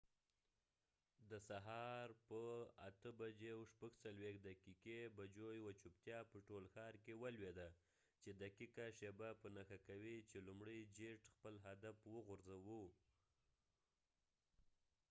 [1.29, 2.39] د سهار په
[2.85, 3.17] ۸:۴۶
[5.17, 7.59] بجو یوه چوپتیا په ټول ښار کې ولوید،
[8.21, 12.87] چې دقیقه شیبه په نښه کوي چې لومړۍ جیټ خپل هدف وغورځوه